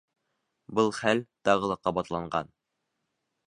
Был 0.79 0.89
хәл 1.01 1.21
тағы 1.49 1.71
ла 1.73 1.79
ҡабатланған. 1.89 2.53